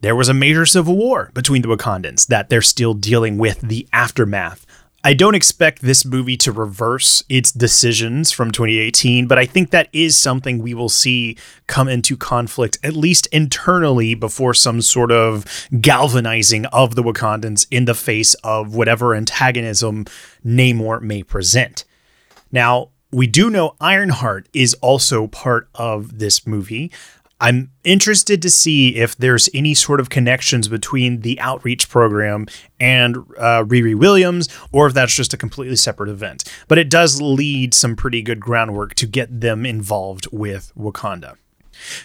there 0.00 0.16
was 0.16 0.28
a 0.28 0.34
major 0.34 0.66
civil 0.66 0.96
war 0.96 1.30
between 1.34 1.62
the 1.62 1.68
Wakandans 1.68 2.26
that 2.28 2.48
they're 2.48 2.62
still 2.62 2.94
dealing 2.94 3.38
with 3.38 3.60
the 3.60 3.88
aftermath 3.92 4.65
I 5.06 5.14
don't 5.14 5.36
expect 5.36 5.82
this 5.82 6.04
movie 6.04 6.36
to 6.38 6.50
reverse 6.50 7.22
its 7.28 7.52
decisions 7.52 8.32
from 8.32 8.50
2018, 8.50 9.28
but 9.28 9.38
I 9.38 9.46
think 9.46 9.70
that 9.70 9.88
is 9.92 10.16
something 10.16 10.58
we 10.58 10.74
will 10.74 10.88
see 10.88 11.38
come 11.68 11.86
into 11.86 12.16
conflict, 12.16 12.76
at 12.82 12.94
least 12.94 13.28
internally, 13.28 14.16
before 14.16 14.52
some 14.52 14.82
sort 14.82 15.12
of 15.12 15.44
galvanizing 15.80 16.66
of 16.72 16.96
the 16.96 17.04
Wakandans 17.04 17.68
in 17.70 17.84
the 17.84 17.94
face 17.94 18.34
of 18.42 18.74
whatever 18.74 19.14
antagonism 19.14 20.06
Namor 20.44 21.00
may 21.00 21.22
present. 21.22 21.84
Now, 22.50 22.88
we 23.12 23.28
do 23.28 23.48
know 23.48 23.76
Ironheart 23.80 24.48
is 24.52 24.74
also 24.82 25.28
part 25.28 25.68
of 25.76 26.18
this 26.18 26.48
movie. 26.48 26.90
I'm 27.40 27.70
interested 27.84 28.40
to 28.42 28.50
see 28.50 28.96
if 28.96 29.14
there's 29.16 29.50
any 29.52 29.74
sort 29.74 30.00
of 30.00 30.08
connections 30.08 30.68
between 30.68 31.20
the 31.20 31.38
outreach 31.38 31.88
program 31.88 32.46
and 32.80 33.16
uh, 33.38 33.64
Riri 33.64 33.94
Williams, 33.94 34.48
or 34.72 34.86
if 34.86 34.94
that's 34.94 35.14
just 35.14 35.34
a 35.34 35.36
completely 35.36 35.76
separate 35.76 36.08
event. 36.08 36.44
But 36.66 36.78
it 36.78 36.88
does 36.88 37.20
lead 37.20 37.74
some 37.74 37.94
pretty 37.94 38.22
good 38.22 38.40
groundwork 38.40 38.94
to 38.94 39.06
get 39.06 39.40
them 39.40 39.66
involved 39.66 40.28
with 40.32 40.72
Wakanda. 40.76 41.36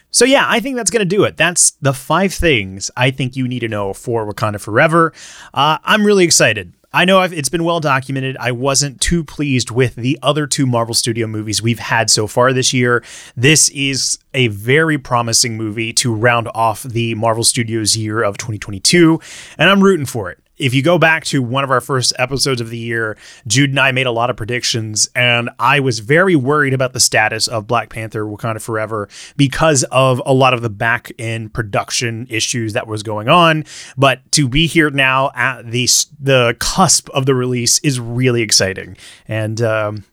So, 0.09 0.25
yeah, 0.25 0.45
I 0.47 0.59
think 0.59 0.75
that's 0.75 0.91
going 0.91 1.00
to 1.00 1.05
do 1.05 1.23
it. 1.23 1.38
That's 1.38 1.71
the 1.81 1.93
five 1.93 2.33
things 2.33 2.91
I 2.97 3.09
think 3.09 3.38
you 3.38 3.47
need 3.47 3.61
to 3.61 3.69
know 3.69 3.93
for 3.93 4.31
Wakanda 4.31 4.59
Forever. 4.59 5.13
Uh, 5.53 5.77
I'm 5.85 6.05
really 6.05 6.25
excited. 6.25 6.73
I 6.93 7.05
know 7.05 7.19
I've, 7.19 7.31
it's 7.31 7.48
been 7.48 7.63
well 7.63 7.79
documented. 7.79 8.36
I 8.38 8.51
wasn't 8.51 9.00
too 9.00 9.24
pleased 9.24 9.71
with 9.71 9.95
the 9.95 10.19
other 10.21 10.45
two 10.45 10.65
Marvel 10.65 10.93
Studio 10.93 11.25
movies 11.25 11.62
we've 11.62 11.79
had 11.79 12.10
so 12.10 12.27
far 12.27 12.51
this 12.51 12.74
year. 12.74 13.01
This 13.36 13.69
is 13.69 14.19
a 14.33 14.48
very 14.50 14.98
promising 14.98 15.55
movie 15.55 15.93
to 15.93 16.13
round 16.13 16.50
off 16.53 16.83
the 16.83 17.15
Marvel 17.15 17.45
Studios 17.45 17.95
year 17.95 18.21
of 18.21 18.38
2022, 18.38 19.21
and 19.57 19.69
I'm 19.69 19.81
rooting 19.81 20.05
for 20.05 20.31
it 20.31 20.40
if 20.62 20.75
you 20.75 20.84
go 20.84 21.00
back 21.00 21.25
to 21.25 21.41
one 21.41 21.63
of 21.63 21.72
our 21.72 21.82
first 21.82 22.13
episodes 22.20 22.62
of 22.62 22.70
the 22.70 22.77
year, 22.77 23.18
Jude 23.48 23.72
and 23.72 23.80
I 23.80 23.91
made 23.91 24.06
a 24.06 24.12
lot 24.12 24.30
of 24.30 24.38
predictions, 24.38 25.10
and 25.15 25.50
I 25.58 25.80
was 25.80 26.00
very 26.00 26.36
worried 26.36 26.74
about 26.74 26.94
the 26.94 27.00
status 27.00 27.48
of 27.48 27.65
Black 27.65 27.89
Panther 27.89 28.25
Wakanda 28.25 28.62
Forever 28.62 29.10
because 29.36 29.84
of 29.86 30.22
a 30.24 30.34
lot 30.34 30.53
of 30.53 30.62
the 30.62 30.70
back 30.70 31.12
end 31.18 31.53
production 31.53 32.27
issues 32.30 32.74
that 32.74 32.86
was 32.86 33.01
going 33.01 33.27
on. 33.27 33.65
But 33.98 34.32
to 34.34 34.48
be 34.48 34.68
here 34.68 34.91
now 34.91 35.32
at 35.34 35.72
the 35.72 35.89
the 36.20 36.56
cusp 36.60 37.10
of 37.10 37.25
the 37.25 37.34
release 37.34 37.80
is 37.80 38.00
really 38.00 38.44
exciting, 38.44 38.98
and 39.27 39.60
um, 39.62 40.03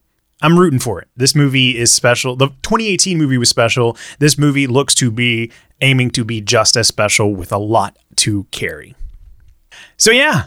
I'm 0.40 0.58
rooting 0.58 0.78
for 0.78 0.98
it. 0.98 1.08
This 1.14 1.34
movie 1.34 1.76
is 1.76 1.92
special. 1.92 2.36
The 2.36 2.48
2018 2.62 3.18
movie 3.18 3.36
was 3.36 3.50
special. 3.50 3.98
This 4.18 4.38
movie 4.38 4.66
looks 4.66 4.94
to 4.96 5.10
be 5.10 5.52
aiming 5.82 6.10
to 6.12 6.24
be 6.24 6.40
just 6.40 6.74
as 6.76 6.88
special 6.88 7.34
with 7.34 7.52
a 7.52 7.58
lot 7.58 7.98
to 8.16 8.44
carry. 8.44 8.94
So, 9.96 10.10
yeah, 10.10 10.46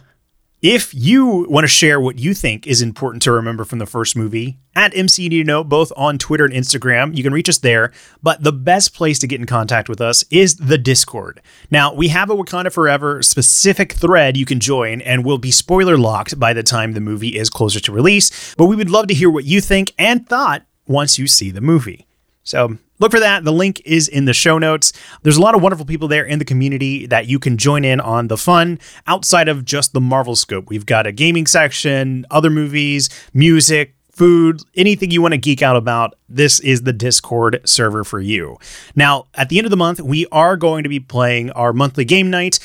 if 0.61 0.93
you 0.93 1.47
want 1.49 1.63
to 1.63 1.67
share 1.67 1.99
what 1.99 2.19
you 2.19 2.35
think 2.35 2.67
is 2.67 2.83
important 2.83 3.23
to 3.23 3.31
remember 3.31 3.65
from 3.65 3.79
the 3.79 3.87
first 3.87 4.15
movie, 4.15 4.59
at 4.75 4.95
MC 4.95 5.27
Need 5.27 5.39
to 5.39 5.43
Know, 5.43 5.63
both 5.63 5.91
on 5.97 6.19
Twitter 6.19 6.45
and 6.45 6.53
Instagram, 6.53 7.17
you 7.17 7.23
can 7.23 7.33
reach 7.33 7.49
us 7.49 7.57
there. 7.57 7.91
But 8.21 8.43
the 8.43 8.51
best 8.51 8.93
place 8.93 9.17
to 9.19 9.27
get 9.27 9.39
in 9.39 9.47
contact 9.47 9.89
with 9.89 9.99
us 9.99 10.23
is 10.29 10.57
the 10.57 10.77
Discord. 10.77 11.41
Now, 11.71 11.91
we 11.93 12.09
have 12.09 12.29
a 12.29 12.35
Wakanda 12.35 12.71
Forever 12.71 13.23
specific 13.23 13.93
thread 13.93 14.37
you 14.37 14.45
can 14.45 14.59
join, 14.59 15.01
and 15.01 15.25
will 15.25 15.39
be 15.39 15.49
spoiler 15.49 15.97
locked 15.97 16.39
by 16.39 16.53
the 16.53 16.63
time 16.63 16.93
the 16.93 17.01
movie 17.01 17.39
is 17.39 17.49
closer 17.49 17.79
to 17.79 17.91
release. 17.91 18.53
But 18.55 18.67
we 18.67 18.75
would 18.75 18.91
love 18.91 19.07
to 19.07 19.15
hear 19.15 19.31
what 19.31 19.45
you 19.45 19.61
think 19.61 19.93
and 19.97 20.29
thought 20.29 20.63
once 20.85 21.17
you 21.17 21.25
see 21.25 21.49
the 21.49 21.61
movie. 21.61 22.05
So 22.43 22.77
look 23.01 23.11
for 23.11 23.19
that. 23.19 23.43
The 23.43 23.51
link 23.51 23.81
is 23.83 24.07
in 24.07 24.25
the 24.25 24.33
show 24.33 24.57
notes. 24.57 24.93
There's 25.23 25.37
a 25.37 25.41
lot 25.41 25.55
of 25.55 25.61
wonderful 25.61 25.85
people 25.85 26.07
there 26.07 26.23
in 26.23 26.39
the 26.39 26.45
community 26.45 27.05
that 27.07 27.27
you 27.27 27.39
can 27.39 27.57
join 27.57 27.83
in 27.83 27.99
on 27.99 28.29
the 28.29 28.37
fun 28.37 28.79
outside 29.07 29.49
of 29.49 29.65
just 29.65 29.91
the 29.91 29.99
Marvel 29.99 30.35
scope. 30.35 30.69
We've 30.69 30.85
got 30.85 31.05
a 31.05 31.11
gaming 31.11 31.47
section, 31.47 32.25
other 32.31 32.49
movies, 32.49 33.09
music, 33.33 33.95
food, 34.11 34.61
anything 34.75 35.09
you 35.09 35.21
want 35.21 35.33
to 35.33 35.37
geek 35.37 35.61
out 35.63 35.75
about, 35.75 36.15
this 36.29 36.59
is 36.59 36.83
the 36.83 36.93
Discord 36.93 37.59
server 37.65 38.03
for 38.03 38.19
you. 38.19 38.57
Now, 38.95 39.25
at 39.33 39.49
the 39.49 39.57
end 39.57 39.65
of 39.65 39.71
the 39.71 39.77
month, 39.77 39.99
we 39.99 40.27
are 40.31 40.57
going 40.57 40.83
to 40.83 40.89
be 40.89 40.99
playing 40.99 41.49
our 41.51 41.73
monthly 41.73 42.05
game 42.05 42.29
night. 42.29 42.59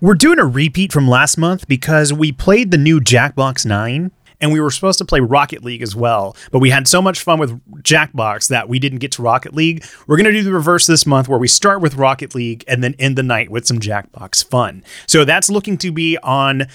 We're 0.00 0.14
doing 0.14 0.38
a 0.38 0.46
repeat 0.46 0.92
from 0.92 1.06
last 1.06 1.36
month 1.36 1.68
because 1.68 2.12
we 2.12 2.32
played 2.32 2.70
the 2.70 2.78
new 2.78 2.98
Jackbox 2.98 3.66
9 3.66 4.10
and 4.42 4.52
we 4.52 4.60
were 4.60 4.70
supposed 4.70 4.98
to 4.98 5.04
play 5.04 5.20
Rocket 5.20 5.64
League 5.64 5.80
as 5.80 5.96
well, 5.96 6.36
but 6.50 6.58
we 6.58 6.68
had 6.68 6.88
so 6.88 7.00
much 7.00 7.22
fun 7.22 7.38
with 7.38 7.58
Jackbox 7.82 8.48
that 8.48 8.68
we 8.68 8.78
didn't 8.78 8.98
get 8.98 9.12
to 9.12 9.22
Rocket 9.22 9.54
League. 9.54 9.84
We're 10.06 10.16
going 10.16 10.26
to 10.26 10.32
do 10.32 10.42
the 10.42 10.52
reverse 10.52 10.86
this 10.86 11.06
month 11.06 11.28
where 11.28 11.38
we 11.38 11.48
start 11.48 11.80
with 11.80 11.94
Rocket 11.94 12.34
League 12.34 12.64
and 12.66 12.82
then 12.82 12.94
end 12.98 13.16
the 13.16 13.22
night 13.22 13.50
with 13.50 13.66
some 13.66 13.78
Jackbox 13.78 14.44
fun. 14.44 14.82
So 15.06 15.24
that's 15.24 15.48
looking 15.48 15.78
to 15.78 15.92
be 15.92 16.18
on 16.18 16.66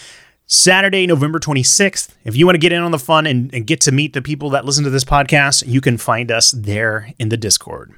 Saturday, 0.45 1.05
November 1.05 1.39
26th. 1.39 2.15
If 2.23 2.37
you 2.37 2.45
want 2.45 2.55
to 2.55 2.59
get 2.59 2.71
in 2.71 2.81
on 2.81 2.91
the 2.91 2.99
fun 2.99 3.27
and, 3.27 3.53
and 3.53 3.67
get 3.67 3.81
to 3.81 3.91
meet 3.91 4.13
the 4.13 4.21
people 4.21 4.49
that 4.51 4.63
listen 4.63 4.85
to 4.85 4.89
this 4.89 5.03
podcast, 5.03 5.67
you 5.67 5.81
can 5.81 5.97
find 5.97 6.31
us 6.31 6.51
there 6.51 7.11
in 7.19 7.27
the 7.27 7.37
Discord. 7.37 7.93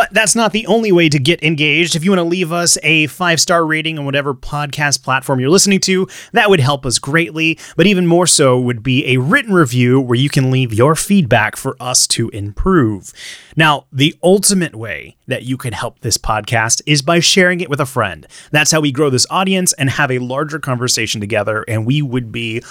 But 0.00 0.14
that's 0.14 0.34
not 0.34 0.52
the 0.52 0.66
only 0.66 0.92
way 0.92 1.10
to 1.10 1.18
get 1.18 1.42
engaged. 1.42 1.94
If 1.94 2.06
you 2.06 2.10
want 2.10 2.20
to 2.20 2.24
leave 2.24 2.52
us 2.52 2.78
a 2.82 3.06
five 3.08 3.38
star 3.38 3.66
rating 3.66 3.98
on 3.98 4.06
whatever 4.06 4.32
podcast 4.32 5.02
platform 5.02 5.40
you're 5.40 5.50
listening 5.50 5.80
to, 5.80 6.08
that 6.32 6.48
would 6.48 6.58
help 6.58 6.86
us 6.86 6.98
greatly. 6.98 7.58
But 7.76 7.86
even 7.86 8.06
more 8.06 8.26
so 8.26 8.58
would 8.58 8.82
be 8.82 9.06
a 9.08 9.18
written 9.18 9.52
review 9.52 10.00
where 10.00 10.16
you 10.16 10.30
can 10.30 10.50
leave 10.50 10.72
your 10.72 10.94
feedback 10.94 11.54
for 11.54 11.76
us 11.78 12.06
to 12.06 12.30
improve. 12.30 13.12
Now, 13.56 13.88
the 13.92 14.14
ultimate 14.22 14.74
way 14.74 15.18
that 15.26 15.42
you 15.42 15.58
can 15.58 15.74
help 15.74 16.00
this 16.00 16.16
podcast 16.16 16.80
is 16.86 17.02
by 17.02 17.20
sharing 17.20 17.60
it 17.60 17.68
with 17.68 17.78
a 17.78 17.84
friend. 17.84 18.26
That's 18.52 18.70
how 18.70 18.80
we 18.80 18.92
grow 18.92 19.10
this 19.10 19.26
audience 19.28 19.74
and 19.74 19.90
have 19.90 20.10
a 20.10 20.18
larger 20.18 20.58
conversation 20.58 21.20
together, 21.20 21.62
and 21.68 21.84
we 21.84 22.00
would 22.00 22.32
be 22.32 22.62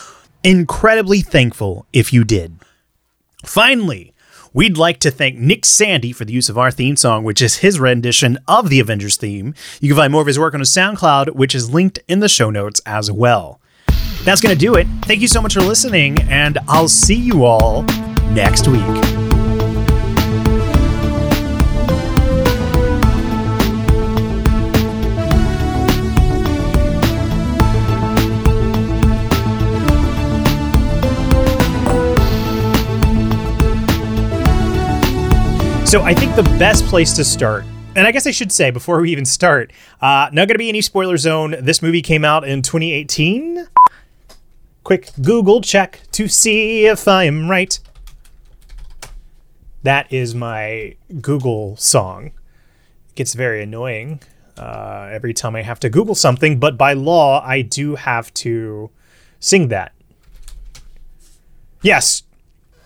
incredibly 0.43 1.21
thankful 1.21 1.85
if 1.93 2.11
you 2.11 2.23
did. 2.23 2.57
Finally, 3.45 4.15
We'd 4.51 4.77
like 4.77 4.99
to 4.99 5.11
thank 5.11 5.37
Nick 5.37 5.63
Sandy 5.63 6.11
for 6.11 6.25
the 6.25 6.33
use 6.33 6.49
of 6.49 6.57
our 6.57 6.71
theme 6.71 6.95
song, 6.95 7.23
which 7.23 7.41
is 7.41 7.57
his 7.57 7.79
rendition 7.79 8.39
of 8.47 8.69
the 8.69 8.79
Avengers 8.79 9.15
theme. 9.15 9.53
You 9.79 9.89
can 9.89 9.97
find 9.97 10.11
more 10.11 10.21
of 10.21 10.27
his 10.27 10.39
work 10.39 10.55
on 10.55 10.59
his 10.59 10.71
SoundCloud, 10.71 11.35
which 11.35 11.53
is 11.53 11.69
linked 11.69 11.99
in 12.07 12.19
the 12.19 12.29
show 12.29 12.49
notes 12.49 12.81
as 12.85 13.11
well. 13.11 13.61
that's 14.23 14.41
going 14.41 14.55
to 14.55 14.59
do 14.59 14.73
it. 14.75 14.87
Thank 15.03 15.21
you 15.21 15.27
so 15.27 15.41
much 15.41 15.53
for 15.53 15.61
listening, 15.61 16.19
and 16.23 16.57
I'll 16.67 16.89
see 16.89 17.15
you 17.15 17.45
all 17.45 17.83
next 18.31 18.67
week. 18.67 19.28
So 35.89 36.03
I 36.03 36.13
think 36.13 36.35
the 36.35 36.43
best 36.59 36.85
place 36.85 37.13
to 37.13 37.23
start, 37.23 37.65
and 37.95 38.05
I 38.05 38.11
guess 38.11 38.27
I 38.27 38.29
should 38.29 38.51
say 38.51 38.69
before 38.69 39.01
we 39.01 39.11
even 39.11 39.25
start, 39.25 39.73
uh, 40.01 40.29
not 40.31 40.47
going 40.47 40.49
to 40.49 40.59
be 40.59 40.69
any 40.69 40.81
spoiler 40.81 41.17
zone. 41.17 41.55
This 41.61 41.81
movie 41.81 42.03
came 42.03 42.23
out 42.23 42.47
in 42.47 42.61
2018. 42.61 43.67
Quick 44.83 45.09
Google 45.19 45.61
check 45.61 46.01
to 46.11 46.27
see 46.27 46.85
if 46.85 47.07
I 47.07 47.23
am 47.23 47.49
right. 47.49 47.79
That 49.81 50.13
is 50.13 50.35
my 50.35 50.95
Google 51.21 51.75
song. 51.77 52.33
It 53.07 53.15
gets 53.15 53.33
very 53.33 53.63
annoying 53.63 54.21
uh, 54.59 55.09
every 55.11 55.33
time 55.33 55.55
I 55.55 55.63
have 55.63 55.79
to 55.79 55.89
Google 55.89 56.13
something, 56.13 56.59
but 56.59 56.77
by 56.77 56.93
law, 56.93 57.43
I 57.43 57.63
do 57.63 57.95
have 57.95 58.31
to 58.35 58.91
sing 59.39 59.69
that. 59.69 59.93
Yes, 61.81 62.21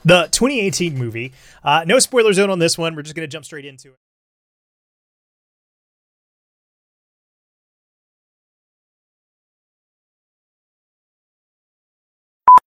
the 0.04 0.28
2018 0.32 0.98
movie. 0.98 1.34
Uh, 1.64 1.84
no 1.86 2.00
spoiler 2.00 2.34
zone 2.34 2.50
on 2.50 2.60
this 2.60 2.78
one. 2.78 2.96
We're 2.96 3.04
just 3.04 3.16
going 3.16 3.28
to 3.28 3.32
jump 3.32 3.46
straight 3.46 3.66
into 3.66 3.90
it. 3.90 4.00